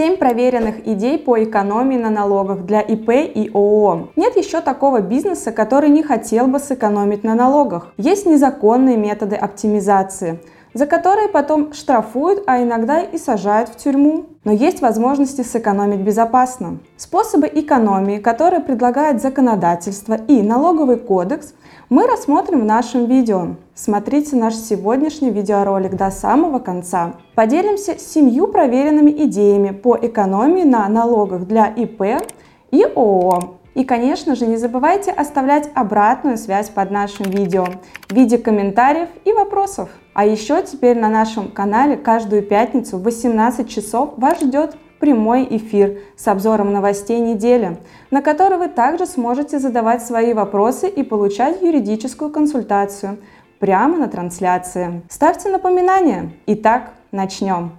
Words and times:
7 0.00 0.16
проверенных 0.16 0.88
идей 0.88 1.18
по 1.18 1.44
экономии 1.44 1.98
на 1.98 2.08
налогах 2.08 2.64
для 2.64 2.80
ИП 2.80 3.10
и 3.10 3.50
ООО. 3.52 4.08
Нет 4.16 4.34
еще 4.34 4.62
такого 4.62 5.02
бизнеса, 5.02 5.52
который 5.52 5.90
не 5.90 6.02
хотел 6.02 6.46
бы 6.46 6.58
сэкономить 6.58 7.22
на 7.22 7.34
налогах. 7.34 7.92
Есть 7.98 8.24
незаконные 8.24 8.96
методы 8.96 9.36
оптимизации– 9.36 10.40
за 10.74 10.86
которые 10.86 11.28
потом 11.28 11.72
штрафуют, 11.72 12.42
а 12.46 12.62
иногда 12.62 13.00
и 13.00 13.18
сажают 13.18 13.70
в 13.70 13.76
тюрьму. 13.76 14.26
Но 14.44 14.52
есть 14.52 14.80
возможности 14.80 15.42
сэкономить 15.42 16.00
безопасно. 16.00 16.78
Способы 16.96 17.50
экономии, 17.52 18.18
которые 18.18 18.60
предлагает 18.60 19.20
законодательство 19.20 20.14
и 20.14 20.42
налоговый 20.42 20.96
кодекс, 20.96 21.54
мы 21.88 22.06
рассмотрим 22.06 22.60
в 22.60 22.64
нашем 22.64 23.06
видео. 23.06 23.56
Смотрите 23.74 24.36
наш 24.36 24.54
сегодняшний 24.54 25.30
видеоролик 25.30 25.96
до 25.96 26.10
самого 26.10 26.58
конца. 26.58 27.14
Поделимся 27.34 27.98
семью 27.98 28.46
проверенными 28.46 29.10
идеями 29.24 29.70
по 29.70 29.96
экономии 30.00 30.62
на 30.62 30.88
налогах 30.88 31.46
для 31.46 31.66
ИП 31.66 32.22
и 32.70 32.84
ООО. 32.84 33.56
И, 33.74 33.84
конечно 33.84 34.34
же, 34.34 34.46
не 34.46 34.56
забывайте 34.56 35.10
оставлять 35.10 35.70
обратную 35.74 36.36
связь 36.38 36.68
под 36.70 36.90
нашим 36.90 37.26
видео 37.26 37.66
в 38.08 38.14
виде 38.14 38.36
комментариев 38.38 39.08
и 39.24 39.32
вопросов. 39.32 39.88
А 40.20 40.26
еще 40.26 40.62
теперь 40.62 40.98
на 40.98 41.08
нашем 41.08 41.50
канале 41.50 41.96
каждую 41.96 42.42
пятницу 42.42 42.98
в 42.98 43.04
18 43.04 43.66
часов 43.66 44.18
вас 44.18 44.38
ждет 44.42 44.76
прямой 44.98 45.48
эфир 45.48 46.00
с 46.14 46.28
обзором 46.28 46.74
новостей 46.74 47.20
недели, 47.20 47.78
на 48.10 48.20
который 48.20 48.58
вы 48.58 48.68
также 48.68 49.06
сможете 49.06 49.58
задавать 49.58 50.04
свои 50.04 50.34
вопросы 50.34 50.90
и 50.90 51.02
получать 51.02 51.62
юридическую 51.62 52.30
консультацию 52.30 53.16
прямо 53.60 53.96
на 53.96 54.08
трансляции. 54.08 55.00
Ставьте 55.08 55.48
напоминания. 55.48 56.32
Итак, 56.44 56.90
начнем. 57.12 57.78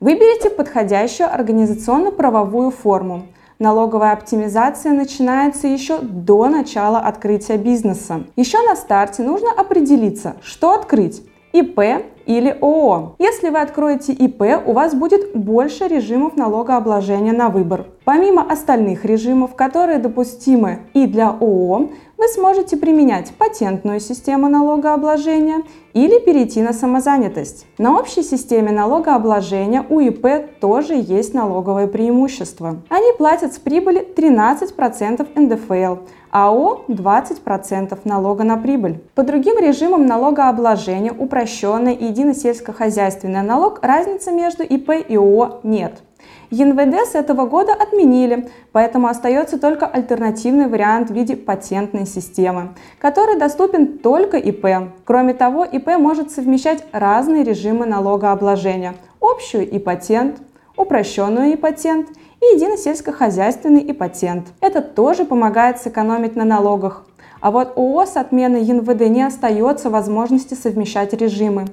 Выберите 0.00 0.48
подходящую 0.48 1.30
организационно-правовую 1.30 2.70
форму. 2.70 3.26
Налоговая 3.58 4.12
оптимизация 4.12 4.92
начинается 4.92 5.68
еще 5.68 5.98
до 5.98 6.48
начала 6.48 6.98
открытия 6.98 7.56
бизнеса. 7.56 8.24
Еще 8.36 8.60
на 8.66 8.76
старте 8.76 9.22
нужно 9.22 9.50
определиться, 9.52 10.36
что 10.42 10.72
открыть– 10.72 11.22
ИП 11.52 11.78
или 12.26 12.50
ООО. 12.60 13.16
Если 13.18 13.50
вы 13.50 13.58
откроете 13.58 14.12
ИП, 14.12 14.42
у 14.66 14.72
вас 14.72 14.94
будет 14.94 15.34
больше 15.34 15.88
режимов 15.88 16.36
налогообложения 16.36 17.32
на 17.32 17.48
выбор. 17.48 17.86
Помимо 18.04 18.42
остальных 18.42 19.04
режимов, 19.04 19.54
которые 19.54 19.98
допустимы 19.98 20.80
и 20.94 21.06
для 21.06 21.28
ООО, 21.28 21.90
вы 22.22 22.28
сможете 22.28 22.76
применять 22.76 23.32
патентную 23.36 23.98
систему 23.98 24.48
налогообложения 24.48 25.62
или 25.92 26.20
перейти 26.20 26.62
на 26.62 26.72
самозанятость. 26.72 27.66
На 27.78 27.98
общей 27.98 28.22
системе 28.22 28.70
налогообложения 28.70 29.84
у 29.88 29.98
ИП 29.98 30.60
тоже 30.60 30.94
есть 30.94 31.34
налоговое 31.34 31.88
преимущество. 31.88 32.76
Они 32.90 33.12
платят 33.18 33.54
с 33.54 33.58
прибыли 33.58 34.06
13% 34.14 35.28
НДФЛ, 35.34 36.02
а 36.30 36.48
АО 36.48 36.84
20% 36.86 37.98
налога 38.04 38.44
на 38.44 38.56
прибыль. 38.56 39.00
По 39.16 39.24
другим 39.24 39.58
режимам 39.58 40.06
налогообложения, 40.06 41.12
упрощенный 41.12 41.94
и 41.94 42.11
единый 42.12 42.34
сельскохозяйственный 42.34 43.42
налог, 43.42 43.78
разницы 43.82 44.32
между 44.32 44.62
ИП 44.62 44.90
и 45.08 45.16
ООО 45.16 45.60
нет. 45.62 46.02
ЕНВД 46.50 47.10
с 47.10 47.14
этого 47.14 47.46
года 47.46 47.72
отменили, 47.72 48.50
поэтому 48.72 49.08
остается 49.08 49.58
только 49.58 49.86
альтернативный 49.86 50.68
вариант 50.68 51.08
в 51.08 51.14
виде 51.14 51.34
патентной 51.34 52.06
системы, 52.06 52.74
который 53.00 53.38
доступен 53.38 53.98
только 53.98 54.36
ИП. 54.36 54.92
Кроме 55.04 55.32
того, 55.32 55.64
ИП 55.64 55.96
может 55.98 56.30
совмещать 56.30 56.84
разные 56.92 57.42
режимы 57.42 57.86
налогообложения– 57.86 58.94
общую 59.20 59.68
и 59.68 59.78
патент, 59.78 60.42
упрощенную 60.76 61.52
и 61.52 61.56
патент 61.56 62.08
и 62.40 62.54
единый 62.54 62.76
сельскохозяйственный 62.76 63.80
и 63.80 63.92
патент. 63.94 64.48
Это 64.60 64.82
тоже 64.82 65.24
помогает 65.24 65.80
сэкономить 65.80 66.36
на 66.36 66.44
налогах. 66.44 67.06
А 67.40 67.50
вот 67.50 67.72
ООО 67.76 68.04
с 68.04 68.16
отменой 68.16 68.62
ЕНВД 68.62 69.08
не 69.08 69.22
остается 69.22 69.90
возможности 69.90 70.54
совмещать 70.54 71.12
режимы. 71.14 71.66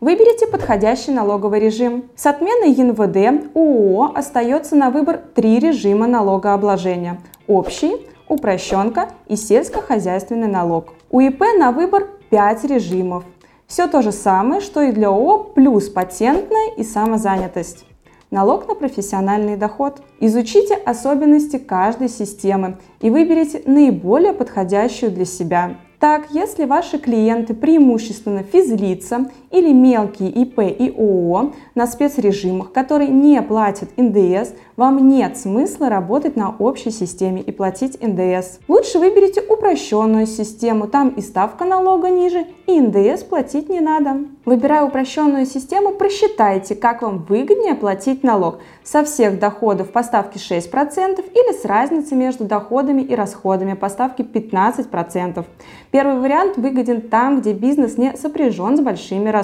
Выберите 0.00 0.46
подходящий 0.46 1.10
налоговый 1.12 1.60
режим. 1.60 2.04
С 2.16 2.24
отменой 2.24 2.72
ЕНВД 2.72 3.54
ООО 3.54 4.12
остается 4.14 4.74
на 4.74 4.88
выбор 4.88 5.20
три 5.34 5.58
режима 5.58 6.06
налогообложения– 6.06 7.20
общий, 7.46 8.06
упрощенка 8.26 9.10
и 9.28 9.36
сельскохозяйственный 9.36 10.48
налог. 10.48 10.94
У 11.10 11.20
ИП 11.20 11.42
на 11.58 11.70
выбор 11.70 12.08
5 12.30 12.64
режимов. 12.64 13.24
Все 13.66 13.88
то 13.88 14.00
же 14.00 14.10
самое, 14.10 14.62
что 14.62 14.80
и 14.80 14.92
для 14.92 15.08
ООО, 15.08 15.52
плюс 15.54 15.90
патентная 15.90 16.70
и 16.78 16.82
самозанятость. 16.82 17.84
Налог 18.30 18.68
на 18.68 18.74
профессиональный 18.74 19.56
доход. 19.56 20.00
Изучите 20.18 20.76
особенности 20.76 21.58
каждой 21.58 22.08
системы 22.08 22.78
и 23.02 23.10
выберите 23.10 23.62
наиболее 23.66 24.32
подходящую 24.32 25.12
для 25.12 25.26
себя. 25.26 25.76
Так, 26.00 26.30
если 26.30 26.64
ваши 26.64 26.98
клиенты 26.98 27.52
преимущественно 27.52 28.42
физлица 28.42 29.30
или 29.50 29.72
мелкие 29.72 30.30
ИП 30.30 30.60
и 30.60 30.94
ООО 30.96 31.52
на 31.74 31.86
спецрежимах, 31.86 32.72
которые 32.72 33.10
не 33.10 33.40
платят 33.42 33.90
НДС, 33.96 34.52
вам 34.76 35.08
нет 35.08 35.36
смысла 35.36 35.88
работать 35.88 36.36
на 36.36 36.54
общей 36.58 36.90
системе 36.90 37.42
и 37.42 37.52
платить 37.52 38.00
НДС. 38.00 38.60
Лучше 38.68 38.98
выберите 38.98 39.42
упрощенную 39.42 40.26
систему, 40.26 40.86
там 40.86 41.10
и 41.10 41.20
ставка 41.20 41.64
налога 41.64 42.08
ниже, 42.08 42.46
и 42.66 42.80
НДС 42.80 43.24
платить 43.24 43.68
не 43.68 43.80
надо. 43.80 44.24
Выбирая 44.44 44.84
упрощенную 44.84 45.44
систему, 45.44 45.92
просчитайте, 45.92 46.74
как 46.74 47.02
вам 47.02 47.24
выгоднее 47.28 47.74
платить 47.74 48.22
налог 48.22 48.60
со 48.82 49.04
всех 49.04 49.38
доходов 49.38 49.90
по 49.90 50.02
ставке 50.02 50.38
6% 50.38 51.24
или 51.32 51.60
с 51.60 51.64
разницей 51.64 52.16
между 52.16 52.44
доходами 52.44 53.02
и 53.02 53.14
расходами 53.14 53.74
по 53.74 53.88
ставке 53.88 54.22
15%. 54.22 55.44
Первый 55.90 56.20
вариант 56.20 56.56
выгоден 56.56 57.02
там, 57.02 57.40
где 57.40 57.52
бизнес 57.52 57.98
не 57.98 58.16
сопряжен 58.16 58.76
с 58.76 58.80
большими 58.80 59.28
расходами. 59.28 59.39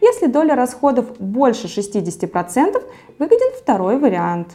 Если 0.00 0.26
доля 0.26 0.54
расходов 0.54 1.18
больше 1.18 1.66
60%, 1.66 2.82
выгоден 3.18 3.52
второй 3.60 3.98
вариант. 3.98 4.48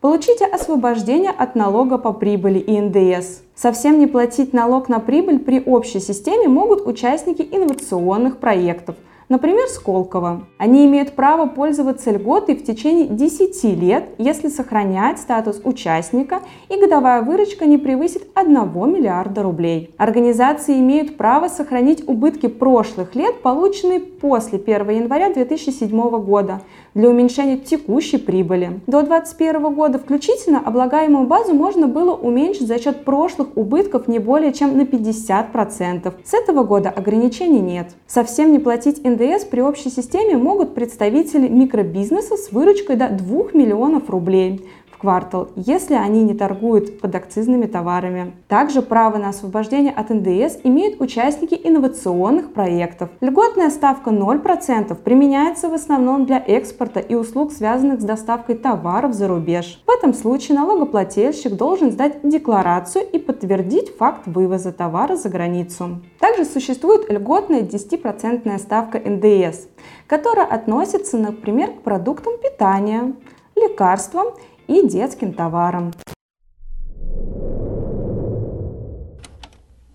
Получите 0.00 0.46
освобождение 0.46 1.30
от 1.30 1.54
налога 1.54 1.98
по 1.98 2.12
прибыли 2.12 2.58
и 2.58 2.80
НДС. 2.80 3.40
Совсем 3.54 3.98
не 3.98 4.06
платить 4.06 4.54
налог 4.54 4.88
на 4.88 4.98
прибыль 4.98 5.38
при 5.38 5.62
общей 5.62 6.00
системе 6.00 6.48
могут 6.48 6.86
участники 6.86 7.42
инновационных 7.42 8.38
проектов– 8.38 8.96
Например, 9.30 9.68
Сколково. 9.68 10.42
Они 10.58 10.84
имеют 10.86 11.12
право 11.12 11.46
пользоваться 11.46 12.10
льготой 12.10 12.56
в 12.56 12.64
течение 12.64 13.06
10 13.06 13.62
лет, 13.80 14.08
если 14.18 14.48
сохранять 14.48 15.20
статус 15.20 15.60
участника 15.62 16.40
и 16.68 16.76
годовая 16.76 17.22
выручка 17.22 17.64
не 17.64 17.78
превысит 17.78 18.26
1 18.34 18.54
миллиарда 18.92 19.44
рублей. 19.44 19.94
Организации 19.98 20.80
имеют 20.80 21.16
право 21.16 21.46
сохранить 21.46 22.02
убытки 22.08 22.48
прошлых 22.48 23.14
лет, 23.14 23.40
полученные 23.40 24.00
после 24.00 24.58
1 24.58 24.90
января 24.90 25.32
2007 25.32 25.88
года, 26.24 26.62
для 26.94 27.08
уменьшения 27.08 27.56
текущей 27.56 28.18
прибыли. 28.18 28.80
До 28.86 29.02
2021 29.02 29.74
года 29.74 29.98
включительно 29.98 30.60
облагаемую 30.60 31.26
базу 31.26 31.54
можно 31.54 31.86
было 31.86 32.14
уменьшить 32.14 32.66
за 32.66 32.78
счет 32.78 33.04
прошлых 33.04 33.56
убытков 33.56 34.08
не 34.08 34.18
более 34.18 34.52
чем 34.52 34.76
на 34.76 34.82
50%. 34.82 36.12
С 36.24 36.34
этого 36.34 36.64
года 36.64 36.90
ограничений 36.90 37.60
нет. 37.60 37.90
Совсем 38.06 38.52
не 38.52 38.58
платить 38.58 39.04
НДС 39.04 39.44
при 39.44 39.60
общей 39.60 39.90
системе 39.90 40.36
могут 40.36 40.74
представители 40.74 41.48
микробизнеса 41.48 42.36
с 42.36 42.52
выручкой 42.52 42.96
до 42.96 43.08
2 43.08 43.52
миллионов 43.52 44.10
рублей 44.10 44.66
квартал, 45.00 45.48
если 45.56 45.94
они 45.94 46.22
не 46.22 46.34
торгуют 46.34 47.00
подакцизными 47.00 47.66
товарами. 47.66 48.34
Также 48.48 48.82
право 48.82 49.16
на 49.16 49.30
освобождение 49.30 49.92
от 49.92 50.10
НДС 50.10 50.58
имеют 50.62 51.00
участники 51.00 51.58
инновационных 51.62 52.52
проектов. 52.52 53.08
Льготная 53.20 53.70
ставка 53.70 54.10
0% 54.10 54.94
применяется 54.96 55.68
в 55.68 55.74
основном 55.74 56.26
для 56.26 56.38
экспорта 56.38 57.00
и 57.00 57.14
услуг, 57.14 57.52
связанных 57.52 58.00
с 58.00 58.04
доставкой 58.04 58.56
товаров 58.56 59.14
за 59.14 59.28
рубеж. 59.28 59.82
В 59.86 59.90
этом 59.90 60.14
случае 60.14 60.58
налогоплательщик 60.58 61.54
должен 61.54 61.90
сдать 61.90 62.20
декларацию 62.22 63.04
и 63.10 63.18
подтвердить 63.18 63.96
факт 63.96 64.26
вывоза 64.26 64.72
товара 64.72 65.16
за 65.16 65.28
границу. 65.28 66.00
Также 66.18 66.44
существует 66.44 67.10
льготная 67.10 67.62
10% 67.62 68.58
ставка 68.58 68.98
НДС, 68.98 69.66
которая 70.06 70.46
относится, 70.46 71.16
например, 71.16 71.70
к 71.70 71.80
продуктам 71.82 72.34
питания, 72.42 73.14
лекарствам 73.56 74.28
и 74.70 74.86
детским 74.86 75.32
товарам. 75.32 75.92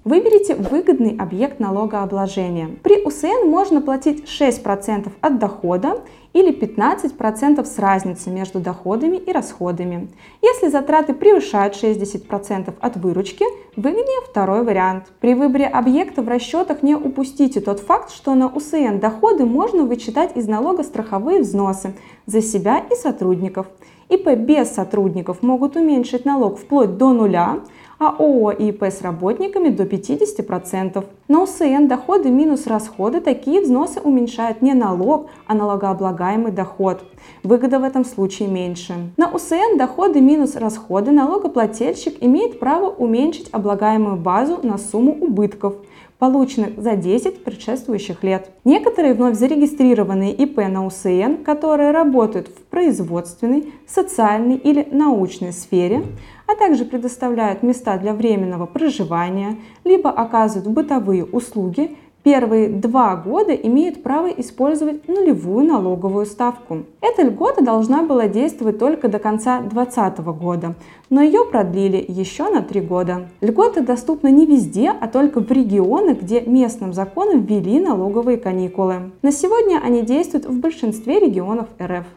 Выберите 0.04 0.54
выгодный 0.54 1.18
объект 1.18 1.60
налогообложения. 1.60 2.70
При 2.84 3.04
УСН 3.04 3.48
можно 3.48 3.82
платить 3.82 4.26
6% 4.26 5.12
от 5.20 5.40
дохода 5.40 6.02
или 6.34 6.54
15% 6.54 7.66
с 7.66 7.80
разницы 7.80 8.30
между 8.30 8.60
доходами 8.60 9.18
и 9.18 9.32
расходами. 9.32 10.10
Если 10.44 10.68
затраты 10.68 11.16
превышают 11.16 11.74
60% 11.74 12.72
от 12.80 12.98
выручки, 12.98 13.46
выгоднее 13.76 14.22
второй 14.30 14.64
вариант. 14.64 15.06
При 15.20 15.34
выборе 15.34 15.66
объекта 15.66 16.22
в 16.22 16.28
расчетах 16.28 16.84
не 16.84 16.94
упустите 16.94 17.60
тот 17.60 17.80
факт, 17.80 18.12
что 18.12 18.36
на 18.36 18.48
УСН 18.48 19.00
доходы 19.00 19.46
можно 19.46 19.86
вычитать 19.86 20.38
из 20.38 20.48
налога 20.48 20.84
страховые 20.84 21.42
взносы 21.42 21.96
за 22.28 22.44
себя 22.44 22.86
и 22.92 22.96
сотрудников. 22.96 23.66
ИП 24.10 24.36
без 24.36 24.72
сотрудников 24.72 25.42
могут 25.42 25.76
уменьшить 25.76 26.26
налог 26.26 26.60
вплоть 26.60 26.98
до 26.98 27.12
нуля, 27.12 27.60
а 27.98 28.10
ООО 28.10 28.52
и 28.52 28.70
ИП 28.70 28.84
с 28.84 29.02
работниками 29.02 29.70
до 29.70 29.84
50%. 29.84 31.04
На 31.28 31.42
УСН 31.42 31.88
доходы 31.88 32.30
минус 32.30 32.68
расходы 32.68 33.22
такие 33.22 33.62
взносы 33.62 34.00
уменьшают 34.02 34.62
не 34.62 34.74
налог, 34.74 35.28
а 35.48 35.56
налогооблагаемый 35.56 36.52
доход. 36.52 37.04
Выгода 37.44 37.80
в 37.80 37.84
этом 37.84 38.06
случае 38.06 38.50
меньше. 38.50 39.12
На 39.18 39.30
УСН 39.30 39.78
доходы 39.78 40.22
минус 40.22 40.56
расходы 40.56 41.12
налогоплательщик 41.12 42.18
имеет 42.22 42.60
право 42.60 42.90
уменьшить 42.90 43.50
облагаемую 43.52 44.18
базу 44.18 44.60
на 44.62 44.78
сумму 44.78 45.14
убытков– 45.20 45.76
полученных 46.20 46.82
за 46.82 46.96
10 46.96 47.44
предшествующих 47.44 48.24
лет. 48.24 48.50
Некоторые 48.64 49.14
вновь 49.14 49.38
зарегистрированные 49.38 50.34
ИП 50.34 50.58
на 50.58 50.86
УСН, 50.86 51.44
которые 51.44 51.92
работают 51.92 52.48
в 52.48 52.64
производственной, 52.64 53.74
социальной 53.88 54.56
или 54.56 54.88
научной 54.92 55.54
сфере, 55.54 56.04
а 56.48 56.56
также 56.56 56.86
предоставляют 56.86 57.64
места 57.64 57.98
для 57.98 58.14
временного 58.14 58.66
проживания, 58.66 59.58
либо 59.84 60.10
оказывают 60.10 60.68
бытовые 60.68 61.26
услуги, 61.26 61.98
первые 62.26 62.70
два 62.70 63.16
года 63.16 63.54
имеют 63.54 64.02
право 64.02 64.26
использовать 64.28 65.08
нулевую 65.08 65.64
налоговую 65.64 66.26
ставку. 66.26 66.80
Эта 67.00 67.22
льгота 67.22 67.64
должна 67.64 68.02
была 68.02 68.28
действовать 68.28 68.80
только 68.80 69.08
до 69.10 69.20
конца 69.20 69.60
2020 69.60 70.18
года, 70.40 70.76
но 71.12 71.22
ее 71.22 71.46
продлили 71.46 72.04
еще 72.06 72.50
на 72.50 72.64
три 72.64 72.82
года. 72.82 73.30
Льготы 73.42 73.82
доступны 73.82 74.32
не 74.32 74.48
везде, 74.48 74.90
а 74.90 75.08
только 75.08 75.40
в 75.40 75.52
регионах, 75.52 76.24
где 76.24 76.42
местным 76.42 76.94
законом 76.94 77.46
ввели 77.46 77.80
налоговые 77.80 78.40
каникулы. 78.40 79.12
На 79.22 79.32
сегодня 79.32 79.80
они 79.84 80.02
действуют 80.02 80.46
в 80.48 80.60
большинстве 80.60 81.20
регионов 81.20 81.68
РФ. 81.80 82.08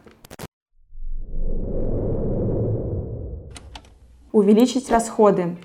Увеличить 4.33 4.91
расходы. 4.91 5.57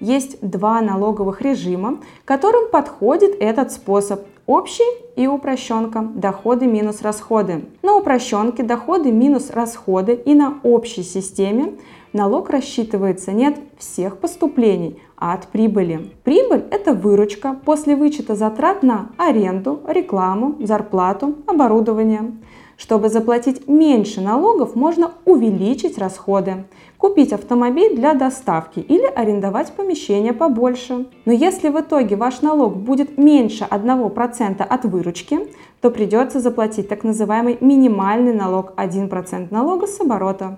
Есть 0.00 0.38
два 0.40 0.80
налоговых 0.80 1.42
режима, 1.42 1.98
которым 2.24 2.70
подходит 2.70 3.36
этот 3.38 3.70
способ. 3.70 4.22
Общий 4.46 4.82
и 5.14 5.26
упрощенка– 5.28 6.00
доходы 6.14 6.66
минус 6.66 7.02
расходы. 7.02 7.66
На 7.82 7.94
упрощенке 7.94 8.62
доходы 8.62 9.12
минус 9.12 9.50
расходы 9.50 10.14
и 10.14 10.34
на 10.34 10.58
общей 10.64 11.02
системе 11.04 11.74
налог 12.12 12.50
рассчитывается 12.50 13.30
не 13.30 13.46
от 13.46 13.56
всех 13.78 14.16
поступлений, 14.16 15.00
а 15.16 15.34
от 15.34 15.46
прибыли. 15.48 16.10
Прибыль– 16.24 16.64
это 16.70 16.94
выручка 16.94 17.54
после 17.64 17.94
вычета 17.94 18.34
затрат 18.34 18.82
на 18.82 19.10
аренду, 19.18 19.80
рекламу, 19.86 20.56
зарплату, 20.60 21.36
оборудование. 21.46 22.32
Чтобы 22.80 23.10
заплатить 23.10 23.68
меньше 23.68 24.22
налогов, 24.22 24.74
можно 24.74 25.12
увеличить 25.26 25.98
расходы, 25.98 26.64
купить 26.96 27.34
автомобиль 27.34 27.94
для 27.94 28.14
доставки 28.14 28.78
или 28.80 29.04
арендовать 29.04 29.72
помещение 29.74 30.32
побольше. 30.32 31.06
Но 31.26 31.32
если 31.32 31.68
в 31.68 31.78
итоге 31.78 32.16
ваш 32.16 32.40
налог 32.40 32.74
будет 32.78 33.18
меньше 33.18 33.66
1% 33.70 34.62
от 34.62 34.84
выручки, 34.86 35.40
то 35.82 35.90
придется 35.90 36.40
заплатить 36.40 36.88
так 36.88 37.04
называемый 37.04 37.58
минимальный 37.60 38.32
налог 38.32 38.72
1% 38.78 39.48
налога 39.50 39.86
с 39.86 40.00
оборота. 40.00 40.56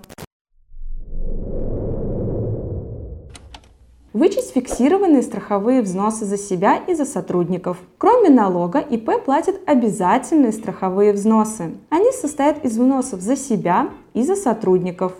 Вычесть 4.13 4.53
фиксированные 4.53 5.23
страховые 5.23 5.81
взносы 5.81 6.25
за 6.25 6.37
себя 6.37 6.77
и 6.77 6.93
за 6.93 7.03
сотрудников. 7.03 7.77
Кроме 7.97 8.29
налога, 8.29 8.77
ИП 8.77 9.23
платит 9.25 9.59
обязательные 9.65 10.51
страховые 10.51 11.13
взносы. 11.13 11.71
Они 11.89 12.11
состоят 12.11 12.63
из 12.63 12.73
взносов 12.73 13.21
за 13.21 13.35
себя 13.35 13.89
и 14.13 14.21
за 14.21 14.35
сотрудников. 14.35 15.13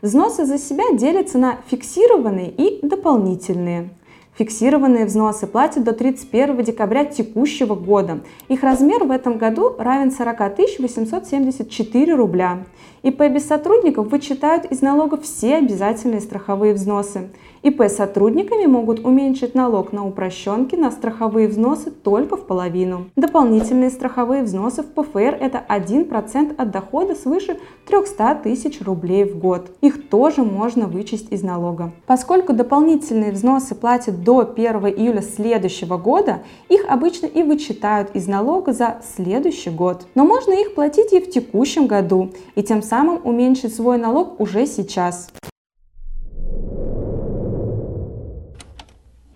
Взносы 0.00 0.44
за 0.44 0.58
себя 0.58 0.92
делятся 0.92 1.38
на 1.38 1.58
фиксированные 1.66 2.48
и 2.52 2.86
дополнительные. 2.86 3.90
Фиксированные 4.38 5.06
взносы 5.06 5.46
платят 5.46 5.84
до 5.84 5.92
31 5.92 6.62
декабря 6.62 7.06
текущего 7.06 7.74
года. 7.74 8.20
Их 8.48 8.62
размер 8.62 9.04
в 9.04 9.10
этом 9.10 9.38
году 9.38 9.74
равен 9.78 10.10
40 10.10 10.36
874 10.78 12.14
рубля. 12.14 12.64
ИП 13.02 13.20
без 13.30 13.46
сотрудников 13.46 14.10
вычитают 14.10 14.66
из 14.66 14.82
налогов 14.82 15.22
все 15.22 15.56
обязательные 15.56 16.20
страховые 16.20 16.74
взносы. 16.74 17.30
ИП 17.62 17.82
с 17.82 17.96
сотрудниками 17.96 18.66
могут 18.66 19.04
уменьшить 19.04 19.54
налог 19.54 19.92
на 19.92 20.06
упрощенки 20.06 20.76
на 20.76 20.90
страховые 20.90 21.48
взносы 21.48 21.90
только 21.90 22.36
в 22.36 22.46
половину. 22.46 23.06
Дополнительные 23.16 23.90
страховые 23.90 24.42
взносы 24.42 24.82
в 24.82 24.86
ПФР– 24.86 25.38
это 25.40 25.64
1% 25.68 26.54
от 26.56 26.70
дохода 26.70 27.14
свыше 27.14 27.58
300 27.86 28.40
тысяч 28.44 28.80
рублей 28.80 29.24
в 29.24 29.38
год. 29.38 29.70
Их 29.80 30.08
тоже 30.08 30.42
можно 30.42 30.86
вычесть 30.86 31.32
из 31.32 31.42
налога. 31.42 31.92
Поскольку 32.06 32.52
дополнительные 32.52 33.32
взносы 33.32 33.74
платят 33.74 34.22
до 34.26 34.40
1 34.40 34.66
июля 34.88 35.22
следующего 35.22 35.98
года, 35.98 36.42
их 36.68 36.84
обычно 36.88 37.26
и 37.26 37.44
вычитают 37.44 38.10
из 38.16 38.26
налога 38.26 38.72
за 38.72 39.00
следующий 39.14 39.70
год. 39.70 40.04
Но 40.16 40.24
можно 40.24 40.52
их 40.52 40.74
платить 40.74 41.12
и 41.12 41.20
в 41.20 41.30
текущем 41.30 41.86
году, 41.86 42.32
и 42.56 42.62
тем 42.64 42.82
самым 42.82 43.20
уменьшить 43.22 43.72
свой 43.72 43.98
налог 43.98 44.40
уже 44.40 44.66
сейчас. 44.66 45.30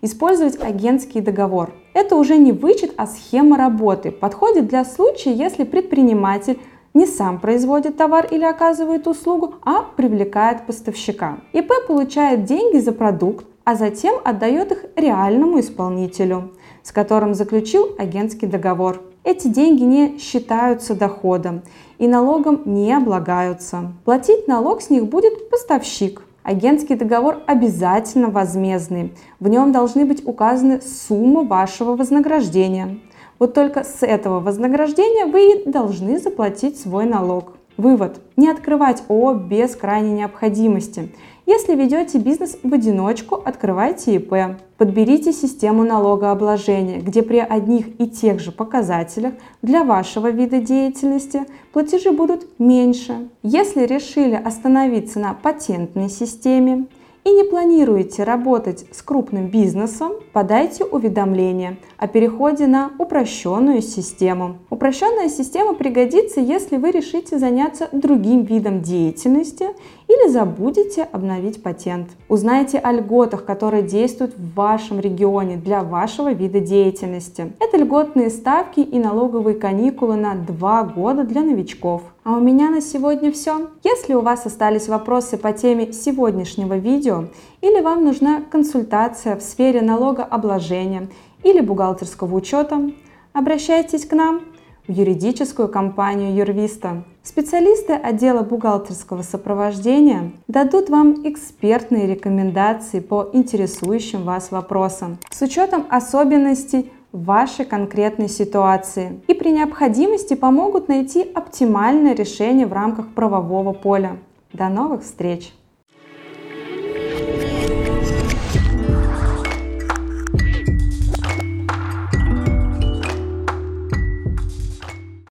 Использовать 0.01 0.61
агентский 0.61 1.21
договор. 1.21 1.73
Это 1.93 2.17
уже 2.17 2.35
не 2.35 2.51
вычет, 2.51 2.91
а 2.97 3.07
схема 3.07 3.55
работы. 3.55 4.11
Подходит 4.11 4.67
для 4.67 4.83
случая, 4.83 5.33
если 5.33 5.63
предприниматель 5.63 6.59
не 6.93 7.05
сам 7.05 7.39
производит 7.39 7.95
товар 7.95 8.27
или 8.29 8.43
оказывает 8.43 9.07
услугу, 9.07 9.55
а 9.63 9.83
привлекает 9.95 10.65
поставщика. 10.65 11.37
ИП 11.53 11.71
получает 11.87 12.43
деньги 12.43 12.79
за 12.79 12.91
продукт, 12.91 13.45
а 13.63 13.75
затем 13.75 14.15
отдает 14.23 14.71
их 14.71 14.85
реальному 14.95 15.59
исполнителю, 15.59 16.51
с 16.83 16.91
которым 16.91 17.33
заключил 17.33 17.95
агентский 17.97 18.47
договор. 18.47 19.01
Эти 19.23 19.47
деньги 19.47 19.83
не 19.83 20.17
считаются 20.17 20.95
доходом 20.95 21.61
и 21.97 22.07
налогом 22.07 22.61
не 22.65 22.91
облагаются. 22.91 23.93
Платить 24.03 24.47
налог 24.47 24.81
с 24.81 24.89
них 24.89 25.05
будет 25.05 25.49
поставщик, 25.49 26.23
Агентский 26.43 26.95
договор 26.95 27.43
обязательно 27.45 28.29
возмездный. 28.29 29.13
В 29.39 29.47
нем 29.47 29.71
должны 29.71 30.05
быть 30.05 30.25
указаны 30.25 30.81
суммы 30.81 31.45
вашего 31.45 31.95
вознаграждения. 31.95 32.97
Вот 33.37 33.53
только 33.53 33.83
с 33.83 34.01
этого 34.01 34.39
вознаграждения 34.39 35.27
вы 35.27 35.53
и 35.53 35.69
должны 35.69 36.17
заплатить 36.19 36.79
свой 36.79 37.05
налог. 37.05 37.53
Вывод. 37.77 38.21
Не 38.37 38.49
открывать 38.49 39.03
ООО 39.07 39.35
без 39.35 39.75
крайней 39.75 40.13
необходимости. 40.13 41.13
Если 41.45 41.75
ведете 41.75 42.19
бизнес 42.19 42.57
в 42.61 42.73
одиночку, 42.73 43.35
открывайте 43.35 44.15
ИП. 44.15 44.59
Подберите 44.77 45.33
систему 45.33 45.83
налогообложения, 45.83 46.99
где 46.99 47.23
при 47.23 47.39
одних 47.39 47.99
и 47.99 48.07
тех 48.07 48.39
же 48.39 48.51
показателях 48.51 49.33
для 49.61 49.83
вашего 49.83 50.29
вида 50.29 50.59
деятельности 50.59 51.45
платежи 51.73 52.11
будут 52.11 52.47
меньше. 52.59 53.29
Если 53.41 53.85
решили 53.85 54.35
остановиться 54.35 55.19
на 55.19 55.33
патентной 55.33 56.09
системе, 56.09 56.85
и 57.23 57.29
не 57.29 57.43
планируете 57.43 58.23
работать 58.23 58.85
с 58.91 59.01
крупным 59.01 59.47
бизнесом, 59.47 60.13
подайте 60.33 60.83
уведомление 60.83 61.77
о 61.97 62.07
переходе 62.07 62.65
на 62.65 62.91
упрощенную 62.97 63.81
систему. 63.81 64.57
Упрощенная 64.69 65.29
система 65.29 65.73
пригодится, 65.73 66.39
если 66.39 66.77
вы 66.77 66.91
решите 66.91 67.37
заняться 67.37 67.89
другим 67.91 68.43
видом 68.43 68.81
деятельности 68.81 69.67
или 70.11 70.27
забудете 70.29 71.03
обновить 71.03 71.63
патент. 71.63 72.09
Узнайте 72.27 72.79
о 72.79 72.91
льготах, 72.91 73.45
которые 73.45 73.81
действуют 73.81 74.35
в 74.35 74.55
вашем 74.55 74.99
регионе 74.99 75.55
для 75.55 75.83
вашего 75.83 76.33
вида 76.33 76.59
деятельности. 76.59 77.53
Это 77.61 77.77
льготные 77.77 78.29
ставки 78.29 78.81
и 78.81 78.99
налоговые 78.99 79.55
каникулы 79.55 80.17
на 80.17 80.35
2 80.35 80.83
года 80.83 81.23
для 81.23 81.41
новичков. 81.41 82.01
А 82.25 82.33
у 82.33 82.41
меня 82.41 82.69
на 82.69 82.81
сегодня 82.81 83.31
все. 83.31 83.69
Если 83.83 84.13
у 84.13 84.19
вас 84.19 84.45
остались 84.45 84.89
вопросы 84.89 85.37
по 85.37 85.53
теме 85.53 85.93
сегодняшнего 85.93 86.75
видео 86.77 87.25
или 87.61 87.79
вам 87.79 88.03
нужна 88.03 88.41
консультация 88.51 89.37
в 89.37 89.41
сфере 89.41 89.81
налогообложения 89.81 91.07
или 91.43 91.61
бухгалтерского 91.61 92.35
учета, 92.35 92.91
обращайтесь 93.31 94.05
к 94.05 94.13
нам. 94.13 94.41
В 94.87 94.91
юридическую 94.91 95.67
компанию 95.67 96.35
Юрвиста. 96.35 97.03
Специалисты 97.23 97.93
отдела 97.93 98.41
бухгалтерского 98.41 99.21
сопровождения 99.21 100.31
дадут 100.47 100.89
вам 100.89 101.27
экспертные 101.27 102.07
рекомендации 102.07 102.99
по 102.99 103.29
интересующим 103.33 104.23
вас 104.23 104.51
вопросам 104.51 105.17
с 105.29 105.41
учетом 105.41 105.85
особенностей 105.89 106.91
вашей 107.11 107.65
конкретной 107.65 108.29
ситуации 108.29 109.21
и 109.27 109.33
при 109.33 109.51
необходимости 109.51 110.33
помогут 110.33 110.87
найти 110.87 111.21
оптимальное 111.21 112.15
решение 112.15 112.65
в 112.65 112.73
рамках 112.73 113.09
правового 113.09 113.73
поля. 113.73 114.17
До 114.53 114.69
новых 114.69 115.03
встреч! 115.03 115.53